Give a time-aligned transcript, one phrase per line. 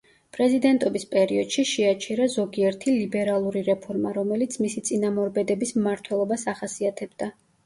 [0.35, 7.31] პრეზიდენტობის პერიოდში შეაჩერა ზოგიერთი ლიბერალური რეფორმა, რომელიც მისი წინამორბედების მმართველობას ახასიათებდა.